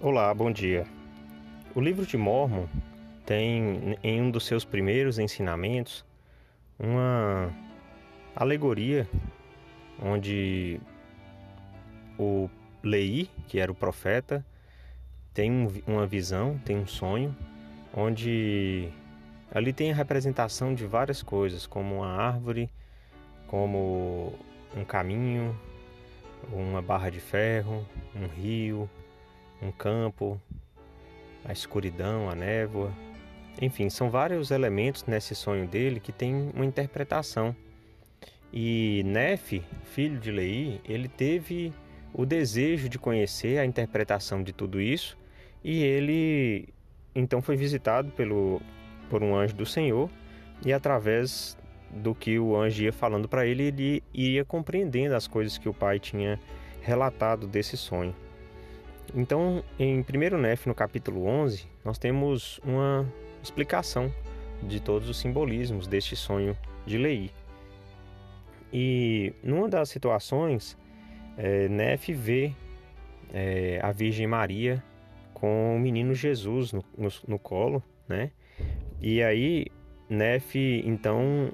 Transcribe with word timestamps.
Olá, 0.00 0.32
bom 0.32 0.48
dia. 0.48 0.86
O 1.74 1.80
livro 1.80 2.06
de 2.06 2.16
Mormon 2.16 2.68
tem 3.26 3.98
em 4.00 4.22
um 4.22 4.30
dos 4.30 4.46
seus 4.46 4.64
primeiros 4.64 5.18
ensinamentos 5.18 6.06
uma 6.78 7.52
alegoria 8.36 9.08
onde 10.00 10.80
o 12.16 12.48
Lei, 12.80 13.28
que 13.48 13.58
era 13.58 13.72
o 13.72 13.74
profeta, 13.74 14.46
tem 15.34 15.50
um, 15.50 15.66
uma 15.84 16.06
visão, 16.06 16.56
tem 16.64 16.76
um 16.78 16.86
sonho, 16.86 17.36
onde 17.92 18.90
ali 19.50 19.72
tem 19.72 19.90
a 19.90 19.96
representação 19.96 20.76
de 20.76 20.86
várias 20.86 21.24
coisas, 21.24 21.66
como 21.66 21.96
uma 21.96 22.06
árvore, 22.06 22.70
como 23.48 24.32
um 24.76 24.84
caminho, 24.84 25.58
uma 26.52 26.80
barra 26.80 27.10
de 27.10 27.18
ferro, 27.18 27.84
um 28.14 28.28
rio, 28.28 28.88
um 29.60 29.70
campo, 29.70 30.40
a 31.44 31.52
escuridão, 31.52 32.28
a 32.28 32.34
névoa. 32.34 32.92
Enfim, 33.60 33.90
são 33.90 34.10
vários 34.10 34.50
elementos 34.50 35.04
nesse 35.06 35.34
sonho 35.34 35.66
dele 35.66 36.00
que 36.00 36.12
tem 36.12 36.50
uma 36.54 36.64
interpretação. 36.64 37.54
E 38.52 39.02
Nefe, 39.04 39.62
filho 39.84 40.18
de 40.18 40.30
Lei, 40.30 40.80
ele 40.84 41.08
teve 41.08 41.72
o 42.14 42.24
desejo 42.24 42.88
de 42.88 42.98
conhecer 42.98 43.58
a 43.58 43.64
interpretação 43.64 44.42
de 44.42 44.52
tudo 44.52 44.80
isso 44.80 45.18
e 45.62 45.82
ele 45.82 46.68
então 47.14 47.42
foi 47.42 47.56
visitado 47.56 48.10
pelo, 48.12 48.62
por 49.10 49.22
um 49.22 49.36
anjo 49.36 49.54
do 49.54 49.66
Senhor 49.66 50.08
e 50.64 50.72
através 50.72 51.58
do 51.90 52.14
que 52.14 52.38
o 52.38 52.56
anjo 52.56 52.82
ia 52.82 52.92
falando 52.92 53.28
para 53.28 53.46
ele, 53.46 53.64
ele 53.64 54.02
ia 54.14 54.44
compreendendo 54.44 55.14
as 55.14 55.26
coisas 55.26 55.58
que 55.58 55.68
o 55.68 55.74
pai 55.74 55.98
tinha 55.98 56.38
relatado 56.80 57.46
desse 57.46 57.76
sonho. 57.76 58.14
Então, 59.14 59.62
em 59.78 60.00
1 60.00 60.38
Nef, 60.38 60.66
no 60.66 60.74
capítulo 60.74 61.24
11, 61.26 61.66
nós 61.84 61.98
temos 61.98 62.58
uma 62.64 63.06
explicação 63.42 64.12
de 64.62 64.80
todos 64.80 65.08
os 65.08 65.18
simbolismos 65.18 65.86
deste 65.86 66.16
sonho 66.16 66.56
de 66.84 66.98
Lei. 66.98 67.30
E 68.72 69.32
numa 69.42 69.68
das 69.68 69.88
situações, 69.88 70.76
é, 71.36 71.68
Nef 71.68 72.12
vê 72.12 72.52
é, 73.32 73.80
a 73.82 73.92
Virgem 73.92 74.26
Maria 74.26 74.82
com 75.32 75.76
o 75.76 75.78
menino 75.78 76.14
Jesus 76.14 76.72
no, 76.72 76.84
no, 76.96 77.08
no 77.26 77.38
colo, 77.38 77.82
né? 78.08 78.30
E 79.00 79.22
aí 79.22 79.66
Nef 80.08 80.56
então 80.84 81.50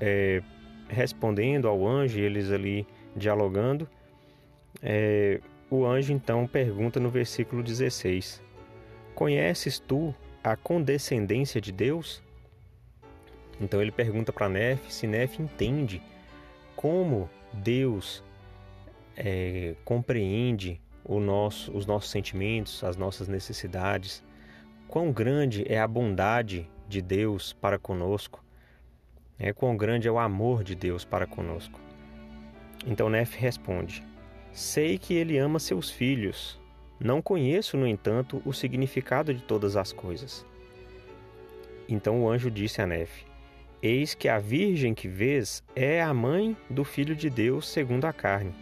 é, 0.00 0.42
respondendo 0.88 1.68
ao 1.68 1.86
anjo, 1.86 2.18
eles 2.18 2.50
ali 2.50 2.86
dialogando, 3.14 3.88
é, 4.82 5.40
o 5.70 5.84
anjo 5.84 6.12
então 6.12 6.46
pergunta 6.46 7.00
no 7.00 7.10
versículo 7.10 7.62
16: 7.62 8.42
Conheces 9.14 9.78
tu 9.78 10.14
a 10.42 10.56
condescendência 10.56 11.60
de 11.60 11.72
Deus? 11.72 12.22
Então 13.60 13.80
ele 13.80 13.90
pergunta 13.90 14.32
para 14.32 14.48
Nef 14.48 14.92
se 14.92 15.06
Nef 15.06 15.40
entende 15.40 16.02
como 16.76 17.28
Deus 17.52 18.22
é, 19.16 19.74
compreende 19.84 20.80
nosso, 21.08 21.74
os 21.76 21.86
nossos 21.86 22.10
sentimentos, 22.10 22.84
as 22.84 22.96
nossas 22.96 23.28
necessidades, 23.28 24.22
quão 24.86 25.10
grande 25.10 25.64
é 25.66 25.80
a 25.80 25.88
bondade 25.88 26.68
de 26.88 27.00
Deus 27.00 27.52
para 27.52 27.78
conosco, 27.78 28.44
é, 29.38 29.52
quão 29.52 29.76
grande 29.76 30.06
é 30.06 30.10
o 30.10 30.18
amor 30.18 30.62
de 30.62 30.74
Deus 30.74 31.04
para 31.04 31.26
conosco. 31.26 31.80
Então 32.86 33.08
Nef 33.08 33.36
responde: 33.36 34.04
Sei 34.56 34.96
que 34.96 35.12
ele 35.12 35.36
ama 35.36 35.58
seus 35.58 35.90
filhos. 35.90 36.58
Não 36.98 37.20
conheço, 37.20 37.76
no 37.76 37.86
entanto, 37.86 38.40
o 38.42 38.54
significado 38.54 39.34
de 39.34 39.42
todas 39.42 39.76
as 39.76 39.92
coisas. 39.92 40.46
Então 41.86 42.22
o 42.22 42.30
anjo 42.30 42.50
disse 42.50 42.80
a 42.80 42.86
Nefe: 42.86 43.26
Eis 43.82 44.14
que 44.14 44.30
a 44.30 44.38
virgem 44.38 44.94
que 44.94 45.08
vês 45.08 45.62
é 45.74 46.00
a 46.00 46.14
mãe 46.14 46.56
do 46.70 46.84
filho 46.84 47.14
de 47.14 47.28
Deus 47.28 47.68
segundo 47.68 48.06
a 48.06 48.14
carne. 48.14 48.54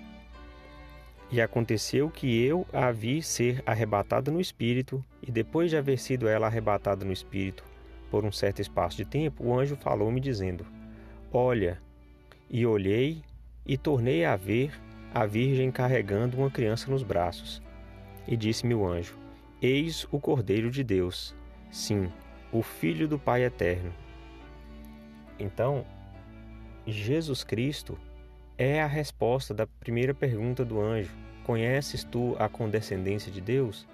E 1.31 1.41
aconteceu 1.41 2.11
que 2.11 2.45
eu 2.45 2.67
a 2.73 2.91
vi 2.91 3.23
ser 3.23 3.63
arrebatada 3.65 4.33
no 4.33 4.41
espírito, 4.41 5.01
e 5.23 5.31
depois 5.31 5.71
de 5.71 5.77
haver 5.77 6.01
sido 6.01 6.27
ela 6.27 6.49
arrebatada 6.49 7.05
no 7.05 7.13
espírito 7.13 7.63
por 8.11 8.25
um 8.25 8.33
certo 8.33 8.61
espaço 8.61 8.97
de 8.97 9.05
tempo, 9.05 9.45
o 9.45 9.57
anjo 9.57 9.77
falou-me 9.77 10.19
dizendo: 10.21 10.67
Olha, 11.33 11.81
e 12.51 12.67
olhei 12.67 13.23
e 13.65 13.79
tornei 13.79 14.25
a 14.25 14.35
ver 14.35 14.73
a 15.15 15.25
Virgem 15.25 15.71
carregando 15.71 16.37
uma 16.37 16.51
criança 16.51 16.91
nos 16.91 17.05
braços. 17.05 17.63
E 18.27 18.37
disse-me 18.37 18.75
o 18.75 18.85
anjo: 18.85 19.17
Eis 19.63 20.09
o 20.11 20.19
Cordeiro 20.19 20.73
de 20.73 20.83
Deus, 20.83 21.37
sim, 21.71 22.11
o 22.51 22.63
Filho 22.63 23.07
do 23.07 23.17
Pai 23.17 23.45
Eterno. 23.45 23.93
Então, 25.39 25.87
Jesus 26.85 27.45
Cristo 27.45 27.97
é 28.59 28.83
a 28.83 28.87
resposta 28.87 29.55
da 29.55 29.67
primeira 29.67 30.13
pergunta 30.13 30.65
do 30.65 30.81
anjo: 30.81 31.15
Conheces 31.45 32.03
tu 32.03 32.35
a 32.39 32.49
condescendência 32.49 33.31
de 33.31 33.41
Deus? 33.41 33.87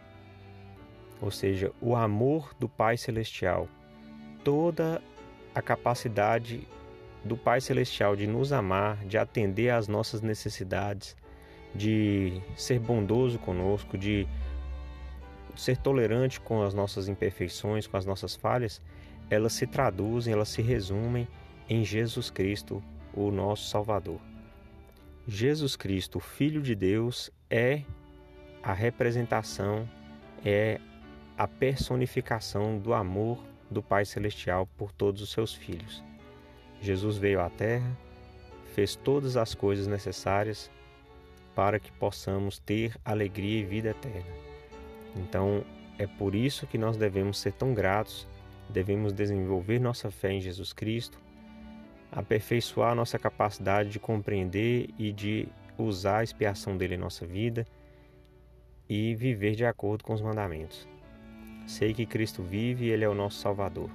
Ou 1.20 1.30
seja, 1.30 1.70
o 1.82 1.94
amor 1.94 2.54
do 2.58 2.66
Pai 2.66 2.96
Celestial, 2.96 3.68
toda 4.42 5.02
a 5.54 5.60
capacidade 5.60 6.66
do 7.24 7.36
Pai 7.36 7.60
Celestial 7.60 8.16
de 8.16 8.26
nos 8.26 8.52
amar, 8.52 9.04
de 9.04 9.18
atender 9.18 9.70
às 9.70 9.88
nossas 9.88 10.22
necessidades, 10.22 11.16
de 11.74 12.40
ser 12.56 12.78
bondoso 12.78 13.38
conosco, 13.38 13.96
de 13.96 14.26
ser 15.54 15.76
tolerante 15.76 16.40
com 16.40 16.62
as 16.62 16.74
nossas 16.74 17.08
imperfeições, 17.08 17.86
com 17.86 17.96
as 17.96 18.06
nossas 18.06 18.34
falhas, 18.34 18.80
elas 19.28 19.52
se 19.52 19.66
traduzem, 19.66 20.32
elas 20.32 20.48
se 20.48 20.62
resumem 20.62 21.28
em 21.68 21.84
Jesus 21.84 22.30
Cristo, 22.30 22.82
o 23.14 23.30
nosso 23.30 23.68
Salvador. 23.68 24.20
Jesus 25.26 25.76
Cristo, 25.76 26.18
Filho 26.18 26.62
de 26.62 26.74
Deus, 26.74 27.30
é 27.48 27.82
a 28.62 28.72
representação, 28.72 29.88
é 30.44 30.80
a 31.36 31.46
personificação 31.46 32.78
do 32.78 32.92
amor 32.92 33.38
do 33.70 33.82
Pai 33.82 34.04
Celestial 34.04 34.66
por 34.76 34.90
todos 34.90 35.22
os 35.22 35.30
seus 35.30 35.54
filhos. 35.54 36.02
Jesus 36.80 37.16
veio 37.16 37.40
à 37.40 37.50
Terra, 37.50 37.96
fez 38.74 38.96
todas 38.96 39.36
as 39.36 39.54
coisas 39.54 39.86
necessárias 39.86 40.70
para 41.54 41.78
que 41.78 41.92
possamos 41.92 42.58
ter 42.58 42.96
alegria 43.04 43.60
e 43.60 43.64
vida 43.64 43.90
eterna. 43.90 44.32
Então, 45.16 45.64
é 45.98 46.06
por 46.06 46.34
isso 46.34 46.66
que 46.66 46.78
nós 46.78 46.96
devemos 46.96 47.38
ser 47.38 47.52
tão 47.52 47.74
gratos, 47.74 48.26
devemos 48.68 49.12
desenvolver 49.12 49.78
nossa 49.78 50.10
fé 50.10 50.32
em 50.32 50.40
Jesus 50.40 50.72
Cristo, 50.72 51.18
aperfeiçoar 52.10 52.94
nossa 52.94 53.18
capacidade 53.18 53.90
de 53.90 53.98
compreender 53.98 54.88
e 54.98 55.12
de 55.12 55.48
usar 55.76 56.18
a 56.18 56.24
expiação 56.24 56.76
dele 56.76 56.94
em 56.94 56.98
nossa 56.98 57.26
vida 57.26 57.66
e 58.88 59.14
viver 59.14 59.54
de 59.54 59.64
acordo 59.64 60.02
com 60.02 60.12
os 60.12 60.20
mandamentos. 60.20 60.88
Sei 61.66 61.94
que 61.94 62.06
Cristo 62.06 62.42
vive 62.42 62.86
e 62.86 62.90
Ele 62.90 63.04
é 63.04 63.08
o 63.08 63.14
nosso 63.14 63.38
Salvador. 63.38 63.90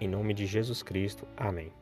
Em 0.00 0.08
nome 0.08 0.34
de 0.34 0.46
Jesus 0.46 0.82
Cristo. 0.82 1.26
Amém. 1.36 1.81